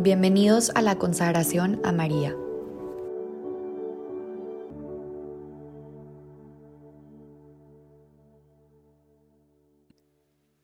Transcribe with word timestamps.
Bienvenidos 0.00 0.70
a 0.76 0.80
la 0.80 0.96
consagración 0.96 1.80
a 1.82 1.90
María. 1.90 2.36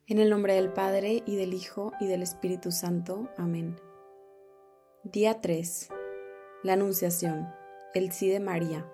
En 0.07 0.21
el 0.21 0.31
nombre 0.31 0.55
del 0.55 0.73
Padre 0.73 1.25
y 1.27 1.35
del 1.35 1.53
Hijo 1.53 1.91
y 1.99 2.07
del 2.07 2.23
Espíritu 2.23 2.71
Santo. 2.71 3.29
Amén. 3.37 3.75
Día 5.03 5.41
3. 5.41 5.89
La 6.63 6.75
Anunciación. 6.75 7.49
El 7.93 8.13
sí 8.13 8.29
de 8.29 8.39
María. 8.39 8.89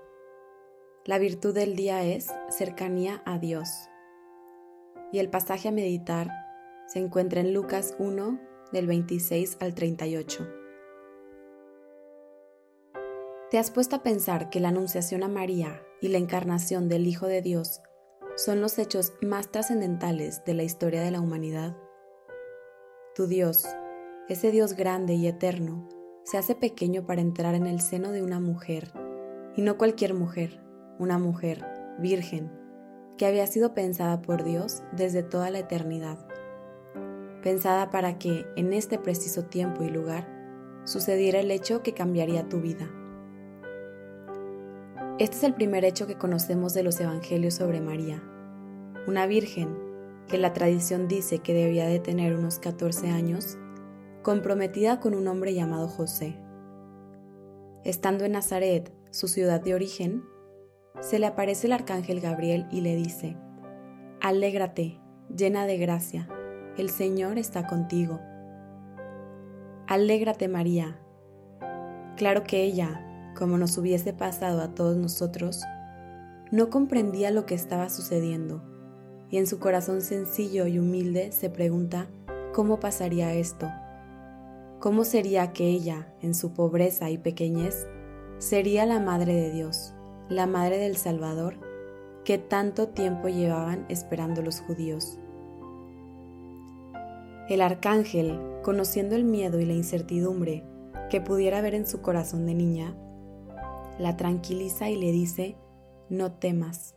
La 1.04 1.18
virtud 1.18 1.54
del 1.54 1.76
día 1.76 2.02
es 2.02 2.32
cercanía 2.48 3.22
a 3.26 3.38
Dios. 3.38 3.68
Y 5.12 5.18
el 5.18 5.28
pasaje 5.28 5.68
a 5.68 5.72
meditar 5.72 6.30
se 6.86 6.98
encuentra 6.98 7.42
en 7.42 7.52
Lucas 7.52 7.94
1, 7.98 8.40
del 8.72 8.86
26 8.86 9.58
al 9.60 9.74
38. 9.74 10.48
¿Te 13.50 13.58
has 13.58 13.70
puesto 13.70 13.96
a 13.96 14.02
pensar 14.02 14.48
que 14.48 14.60
la 14.60 14.68
Anunciación 14.68 15.22
a 15.24 15.28
María 15.28 15.82
y 16.00 16.08
la 16.08 16.18
encarnación 16.18 16.88
del 16.88 17.06
Hijo 17.06 17.26
de 17.26 17.42
Dios 17.42 17.80
son 18.36 18.60
los 18.60 18.78
hechos 18.78 19.12
más 19.22 19.50
trascendentales 19.50 20.44
de 20.44 20.54
la 20.54 20.62
historia 20.62 21.02
de 21.02 21.10
la 21.10 21.20
humanidad? 21.20 21.76
Tu 23.16 23.26
Dios, 23.26 23.66
ese 24.28 24.52
Dios 24.52 24.74
grande 24.74 25.14
y 25.14 25.26
eterno, 25.26 25.88
se 26.22 26.38
hace 26.38 26.54
pequeño 26.54 27.06
para 27.06 27.20
entrar 27.22 27.56
en 27.56 27.66
el 27.66 27.80
seno 27.80 28.12
de 28.12 28.22
una 28.22 28.38
mujer, 28.38 28.92
y 29.56 29.62
no 29.62 29.76
cualquier 29.76 30.14
mujer, 30.14 30.62
una 31.00 31.18
mujer 31.18 31.66
virgen, 31.98 32.52
que 33.18 33.26
había 33.26 33.48
sido 33.48 33.74
pensada 33.74 34.22
por 34.22 34.44
Dios 34.44 34.84
desde 34.92 35.24
toda 35.24 35.50
la 35.50 35.58
eternidad 35.58 36.29
pensada 37.40 37.90
para 37.90 38.18
que, 38.18 38.46
en 38.56 38.72
este 38.72 38.98
preciso 38.98 39.44
tiempo 39.44 39.82
y 39.82 39.90
lugar, 39.90 40.28
sucediera 40.84 41.40
el 41.40 41.50
hecho 41.50 41.82
que 41.82 41.94
cambiaría 41.94 42.48
tu 42.48 42.60
vida. 42.60 42.90
Este 45.18 45.36
es 45.36 45.44
el 45.44 45.54
primer 45.54 45.84
hecho 45.84 46.06
que 46.06 46.16
conocemos 46.16 46.72
de 46.74 46.82
los 46.82 46.98
Evangelios 47.00 47.54
sobre 47.54 47.80
María, 47.80 48.22
una 49.06 49.26
virgen 49.26 49.76
que 50.28 50.38
la 50.38 50.52
tradición 50.52 51.08
dice 51.08 51.40
que 51.40 51.52
debía 51.52 51.86
de 51.86 51.98
tener 51.98 52.34
unos 52.34 52.58
14 52.58 53.10
años, 53.10 53.58
comprometida 54.22 55.00
con 55.00 55.14
un 55.14 55.26
hombre 55.28 55.52
llamado 55.54 55.88
José. 55.88 56.36
Estando 57.84 58.24
en 58.24 58.32
Nazaret, 58.32 58.92
su 59.10 59.28
ciudad 59.28 59.60
de 59.60 59.74
origen, 59.74 60.24
se 61.00 61.18
le 61.18 61.26
aparece 61.26 61.66
el 61.66 61.72
arcángel 61.72 62.20
Gabriel 62.20 62.66
y 62.70 62.80
le 62.80 62.94
dice, 62.96 63.36
Alégrate, 64.20 65.00
llena 65.34 65.66
de 65.66 65.78
gracia, 65.78 66.28
el 66.80 66.90
Señor 66.90 67.38
está 67.38 67.66
contigo. 67.66 68.20
Alégrate 69.86 70.48
María. 70.48 70.98
Claro 72.16 72.44
que 72.44 72.64
ella, 72.64 73.32
como 73.36 73.58
nos 73.58 73.76
hubiese 73.76 74.12
pasado 74.12 74.60
a 74.62 74.74
todos 74.74 74.96
nosotros, 74.96 75.62
no 76.50 76.70
comprendía 76.70 77.30
lo 77.30 77.46
que 77.46 77.54
estaba 77.54 77.90
sucediendo 77.90 78.62
y 79.30 79.38
en 79.38 79.46
su 79.46 79.58
corazón 79.58 80.00
sencillo 80.00 80.66
y 80.66 80.78
humilde 80.78 81.32
se 81.32 81.50
pregunta 81.50 82.08
cómo 82.52 82.80
pasaría 82.80 83.32
esto. 83.34 83.70
¿Cómo 84.80 85.04
sería 85.04 85.52
que 85.52 85.68
ella, 85.68 86.12
en 86.22 86.34
su 86.34 86.52
pobreza 86.52 87.10
y 87.10 87.18
pequeñez, 87.18 87.86
sería 88.38 88.86
la 88.86 88.98
Madre 88.98 89.34
de 89.34 89.52
Dios, 89.52 89.94
la 90.28 90.46
Madre 90.46 90.78
del 90.78 90.96
Salvador, 90.96 91.56
que 92.24 92.38
tanto 92.38 92.88
tiempo 92.88 93.28
llevaban 93.28 93.84
esperando 93.88 94.42
los 94.42 94.60
judíos? 94.60 95.18
El 97.50 97.62
arcángel, 97.62 98.38
conociendo 98.62 99.16
el 99.16 99.24
miedo 99.24 99.58
y 99.58 99.66
la 99.66 99.72
incertidumbre 99.72 100.64
que 101.10 101.20
pudiera 101.20 101.58
haber 101.58 101.74
en 101.74 101.84
su 101.84 102.00
corazón 102.00 102.46
de 102.46 102.54
niña, 102.54 102.96
la 103.98 104.16
tranquiliza 104.16 104.88
y 104.88 104.94
le 104.94 105.10
dice, 105.10 105.56
no 106.08 106.30
temas. 106.30 106.94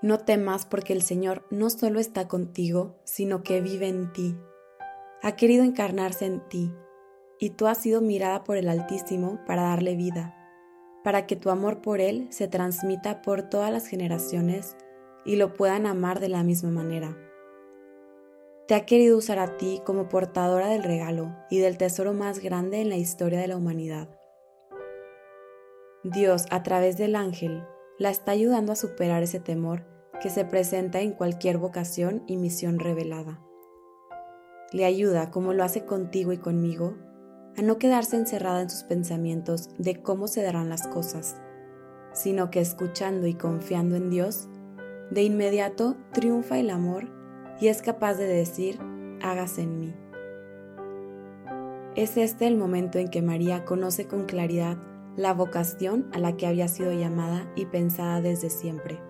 No 0.00 0.18
temas 0.18 0.64
porque 0.64 0.92
el 0.92 1.02
Señor 1.02 1.44
no 1.50 1.70
solo 1.70 1.98
está 1.98 2.28
contigo, 2.28 3.00
sino 3.02 3.42
que 3.42 3.60
vive 3.60 3.88
en 3.88 4.12
ti. 4.12 4.36
Ha 5.24 5.34
querido 5.34 5.64
encarnarse 5.64 6.26
en 6.26 6.48
ti, 6.48 6.72
y 7.40 7.50
tú 7.50 7.66
has 7.66 7.78
sido 7.78 8.00
mirada 8.00 8.44
por 8.44 8.58
el 8.58 8.68
Altísimo 8.68 9.40
para 9.44 9.62
darle 9.62 9.96
vida, 9.96 10.36
para 11.02 11.26
que 11.26 11.34
tu 11.34 11.50
amor 11.50 11.82
por 11.82 12.00
Él 12.00 12.28
se 12.30 12.46
transmita 12.46 13.22
por 13.22 13.42
todas 13.42 13.72
las 13.72 13.88
generaciones 13.88 14.76
y 15.28 15.36
lo 15.36 15.52
puedan 15.52 15.84
amar 15.84 16.20
de 16.20 16.30
la 16.30 16.42
misma 16.42 16.70
manera. 16.70 17.14
Te 18.66 18.74
ha 18.74 18.86
querido 18.86 19.18
usar 19.18 19.38
a 19.38 19.58
ti 19.58 19.82
como 19.84 20.08
portadora 20.08 20.68
del 20.68 20.82
regalo 20.82 21.36
y 21.50 21.58
del 21.58 21.76
tesoro 21.76 22.14
más 22.14 22.38
grande 22.38 22.80
en 22.80 22.88
la 22.88 22.96
historia 22.96 23.38
de 23.38 23.46
la 23.46 23.58
humanidad. 23.58 24.08
Dios, 26.02 26.46
a 26.50 26.62
través 26.62 26.96
del 26.96 27.14
ángel, 27.14 27.62
la 27.98 28.08
está 28.08 28.32
ayudando 28.32 28.72
a 28.72 28.76
superar 28.76 29.22
ese 29.22 29.38
temor 29.38 29.84
que 30.22 30.30
se 30.30 30.46
presenta 30.46 31.02
en 31.02 31.12
cualquier 31.12 31.58
vocación 31.58 32.24
y 32.26 32.38
misión 32.38 32.78
revelada. 32.78 33.38
Le 34.72 34.86
ayuda, 34.86 35.30
como 35.30 35.52
lo 35.52 35.62
hace 35.62 35.84
contigo 35.84 36.32
y 36.32 36.38
conmigo, 36.38 36.96
a 37.58 37.60
no 37.60 37.76
quedarse 37.76 38.16
encerrada 38.16 38.62
en 38.62 38.70
sus 38.70 38.84
pensamientos 38.84 39.68
de 39.76 40.00
cómo 40.00 40.26
se 40.26 40.42
darán 40.42 40.70
las 40.70 40.88
cosas, 40.88 41.36
sino 42.14 42.50
que 42.50 42.60
escuchando 42.60 43.26
y 43.26 43.34
confiando 43.34 43.94
en 43.96 44.08
Dios, 44.08 44.48
de 45.10 45.22
inmediato 45.22 45.96
triunfa 46.12 46.58
el 46.58 46.70
amor 46.70 47.08
y 47.60 47.68
es 47.68 47.82
capaz 47.82 48.14
de 48.14 48.26
decir, 48.26 48.78
hágase 49.22 49.62
en 49.62 49.80
mí. 49.80 49.94
Es 51.96 52.16
este 52.16 52.46
el 52.46 52.56
momento 52.56 52.98
en 52.98 53.08
que 53.08 53.22
María 53.22 53.64
conoce 53.64 54.06
con 54.06 54.26
claridad 54.26 54.78
la 55.16 55.34
vocación 55.34 56.08
a 56.12 56.18
la 56.18 56.36
que 56.36 56.46
había 56.46 56.68
sido 56.68 56.92
llamada 56.92 57.52
y 57.56 57.66
pensada 57.66 58.20
desde 58.20 58.50
siempre. 58.50 59.00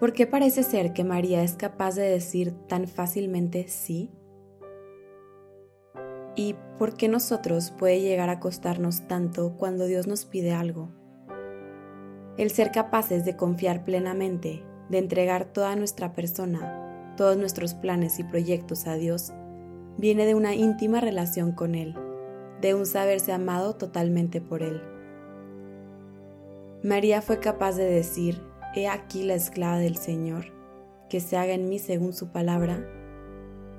¿Por 0.00 0.12
qué 0.12 0.26
parece 0.26 0.62
ser 0.62 0.92
que 0.92 1.04
María 1.04 1.42
es 1.42 1.54
capaz 1.54 1.96
de 1.96 2.08
decir 2.08 2.52
tan 2.68 2.86
fácilmente 2.86 3.66
sí? 3.68 4.10
¿Y 6.36 6.54
por 6.78 6.94
qué 6.94 7.08
nosotros 7.08 7.72
puede 7.72 8.00
llegar 8.00 8.30
a 8.30 8.38
costarnos 8.38 9.08
tanto 9.08 9.56
cuando 9.58 9.86
Dios 9.86 10.06
nos 10.06 10.24
pide 10.24 10.52
algo? 10.52 10.97
El 12.38 12.50
ser 12.50 12.70
capaces 12.70 13.24
de 13.24 13.34
confiar 13.34 13.84
plenamente, 13.84 14.62
de 14.88 14.98
entregar 14.98 15.46
toda 15.46 15.74
nuestra 15.74 16.12
persona, 16.12 17.14
todos 17.16 17.36
nuestros 17.36 17.74
planes 17.74 18.20
y 18.20 18.24
proyectos 18.24 18.86
a 18.86 18.94
Dios, 18.94 19.32
viene 19.96 20.24
de 20.24 20.36
una 20.36 20.54
íntima 20.54 21.00
relación 21.00 21.50
con 21.50 21.74
Él, 21.74 21.96
de 22.60 22.74
un 22.74 22.86
saberse 22.86 23.32
amado 23.32 23.74
totalmente 23.74 24.40
por 24.40 24.62
Él. 24.62 24.80
María 26.84 27.22
fue 27.22 27.40
capaz 27.40 27.72
de 27.74 27.86
decir, 27.86 28.40
He 28.76 28.86
aquí 28.86 29.24
la 29.24 29.34
esclava 29.34 29.78
del 29.78 29.96
Señor, 29.96 30.52
que 31.10 31.18
se 31.18 31.36
haga 31.36 31.54
en 31.54 31.68
mí 31.68 31.80
según 31.80 32.12
su 32.12 32.28
palabra, 32.28 32.86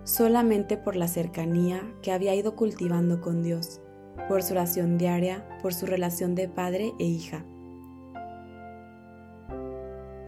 solamente 0.03 0.75
por 0.75 0.97
la 0.97 1.07
cercanía 1.07 1.89
que 2.01 2.11
había 2.11 2.35
ido 2.35 2.57
cultivando 2.57 3.21
con 3.21 3.41
Dios, 3.41 3.79
por 4.27 4.43
su 4.43 4.51
oración 4.53 4.97
diaria, 4.97 5.47
por 5.61 5.73
su 5.73 5.85
relación 5.85 6.35
de 6.35 6.49
padre 6.49 6.91
e 6.99 7.05
hija. 7.05 7.45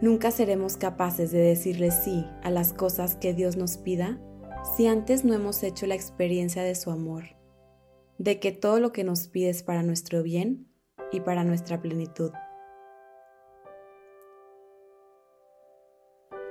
Nunca 0.02 0.32
seremos 0.32 0.76
capaces 0.76 1.30
de 1.30 1.38
decirle 1.38 1.92
sí 1.92 2.26
a 2.42 2.50
las 2.50 2.72
cosas 2.72 3.14
que 3.14 3.34
Dios 3.34 3.56
nos 3.56 3.76
pida 3.76 4.18
si 4.76 4.88
antes 4.88 5.24
no 5.24 5.32
hemos 5.32 5.62
hecho 5.62 5.86
la 5.86 5.94
experiencia 5.94 6.64
de 6.64 6.74
su 6.74 6.90
amor, 6.90 7.36
de 8.18 8.40
que 8.40 8.50
todo 8.50 8.80
lo 8.80 8.90
que 8.90 9.04
nos 9.04 9.28
pide 9.28 9.50
es 9.50 9.62
para 9.62 9.84
nuestro 9.84 10.24
bien 10.24 10.66
y 11.12 11.20
para 11.20 11.44
nuestra 11.44 11.80
plenitud. 11.80 12.32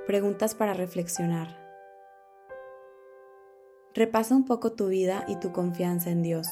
Preguntas 0.06 0.54
para 0.54 0.72
reflexionar. 0.72 1.60
Repasa 3.94 4.34
un 4.34 4.46
poco 4.46 4.72
tu 4.72 4.86
vida 4.86 5.26
y 5.28 5.36
tu 5.36 5.52
confianza 5.52 6.08
en 6.08 6.22
Dios. 6.22 6.48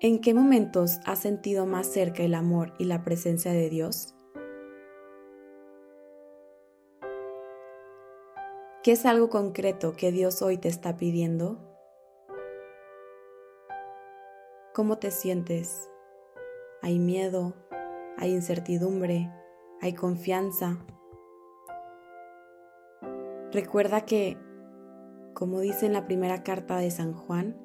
¿En 0.00 0.20
qué 0.20 0.34
momentos 0.34 0.98
has 1.06 1.20
sentido 1.20 1.64
más 1.64 1.86
cerca 1.86 2.24
el 2.24 2.34
amor 2.34 2.74
y 2.80 2.86
la 2.86 3.04
presencia 3.04 3.52
de 3.52 3.70
Dios? 3.70 4.14
¿Qué 8.84 8.92
es 8.92 9.06
algo 9.06 9.30
concreto 9.30 9.94
que 9.96 10.12
Dios 10.12 10.42
hoy 10.42 10.58
te 10.58 10.68
está 10.68 10.98
pidiendo? 10.98 11.56
¿Cómo 14.74 14.98
te 14.98 15.10
sientes? 15.10 15.88
¿Hay 16.82 16.98
miedo? 16.98 17.54
¿Hay 18.18 18.32
incertidumbre? 18.32 19.32
¿Hay 19.80 19.94
confianza? 19.94 20.84
Recuerda 23.52 24.02
que, 24.02 24.36
como 25.32 25.60
dice 25.60 25.86
en 25.86 25.94
la 25.94 26.04
primera 26.04 26.42
carta 26.42 26.76
de 26.76 26.90
San 26.90 27.14
Juan, 27.14 27.56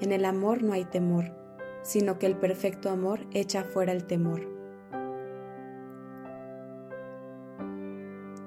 en 0.00 0.12
el 0.12 0.24
amor 0.24 0.62
no 0.62 0.72
hay 0.72 0.84
temor, 0.84 1.36
sino 1.82 2.20
que 2.20 2.26
el 2.26 2.36
perfecto 2.38 2.90
amor 2.90 3.26
echa 3.32 3.64
fuera 3.64 3.90
el 3.90 4.06
temor. 4.06 4.55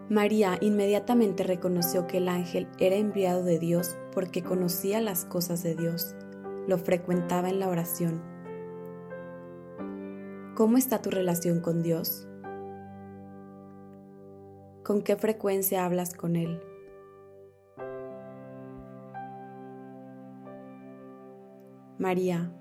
María 0.09 0.57
inmediatamente 0.59 1.43
reconoció 1.43 2.07
que 2.07 2.17
el 2.17 2.29
ángel 2.29 2.67
era 2.79 2.95
enviado 2.95 3.43
de 3.43 3.59
Dios 3.59 3.95
porque 4.11 4.41
conocía 4.41 5.01
las 5.01 5.23
cosas 5.23 5.61
de 5.61 5.75
Dios, 5.75 6.15
lo 6.67 6.79
frecuentaba 6.79 7.47
en 7.47 7.59
la 7.59 7.69
oración. 7.69 8.19
¿Cómo 10.55 10.77
está 10.77 10.99
tu 11.03 11.11
relación 11.11 11.59
con 11.61 11.83
Dios? 11.83 12.27
¿Con 14.83 15.03
qué 15.03 15.15
frecuencia 15.15 15.85
hablas 15.85 16.15
con 16.15 16.35
Él? 16.35 16.59
María, 21.99 22.51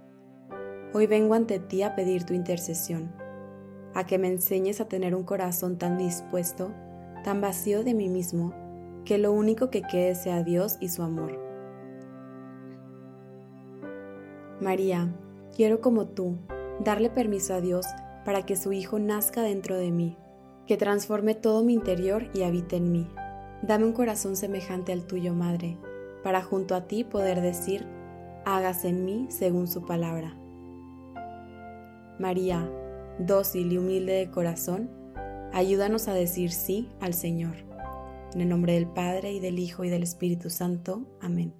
hoy 0.92 1.06
vengo 1.06 1.32
ante 1.32 1.60
ti 1.60 1.80
a 1.82 1.94
pedir 1.94 2.24
tu 2.24 2.34
intercesión, 2.34 3.10
a 3.94 4.04
que 4.04 4.18
me 4.18 4.28
enseñes 4.28 4.82
a 4.82 4.88
tener 4.88 5.14
un 5.14 5.24
corazón 5.24 5.78
tan 5.78 5.96
dispuesto 5.96 6.74
tan 7.28 7.42
vacío 7.42 7.84
de 7.84 7.92
mí 7.92 8.08
mismo, 8.08 8.54
que 9.04 9.18
lo 9.18 9.32
único 9.32 9.68
que 9.68 9.82
quede 9.82 10.14
sea 10.14 10.42
Dios 10.42 10.78
y 10.80 10.88
su 10.88 11.02
amor. 11.02 11.38
María, 14.62 15.14
quiero 15.54 15.82
como 15.82 16.06
tú 16.06 16.38
darle 16.82 17.10
permiso 17.10 17.52
a 17.52 17.60
Dios 17.60 17.84
para 18.24 18.46
que 18.46 18.56
su 18.56 18.72
Hijo 18.72 18.98
nazca 18.98 19.42
dentro 19.42 19.76
de 19.76 19.90
mí, 19.90 20.16
que 20.66 20.78
transforme 20.78 21.34
todo 21.34 21.62
mi 21.62 21.74
interior 21.74 22.30
y 22.32 22.44
habite 22.44 22.76
en 22.76 22.92
mí. 22.92 23.06
Dame 23.60 23.84
un 23.84 23.92
corazón 23.92 24.34
semejante 24.34 24.94
al 24.94 25.06
tuyo, 25.06 25.34
Madre, 25.34 25.76
para 26.24 26.40
junto 26.40 26.74
a 26.74 26.86
ti 26.86 27.04
poder 27.04 27.42
decir, 27.42 27.86
hágase 28.46 28.88
en 28.88 29.04
mí 29.04 29.26
según 29.28 29.68
su 29.68 29.84
palabra. 29.84 30.34
María, 32.18 32.66
dócil 33.18 33.70
y 33.70 33.76
humilde 33.76 34.14
de 34.14 34.30
corazón, 34.30 34.97
Ayúdanos 35.52 36.08
a 36.08 36.14
decir 36.14 36.52
sí 36.52 36.88
al 37.00 37.14
Señor. 37.14 37.56
En 38.34 38.40
el 38.40 38.48
nombre 38.48 38.74
del 38.74 38.86
Padre 38.86 39.32
y 39.32 39.40
del 39.40 39.58
Hijo 39.58 39.84
y 39.84 39.88
del 39.88 40.02
Espíritu 40.02 40.50
Santo. 40.50 41.06
Amén. 41.20 41.54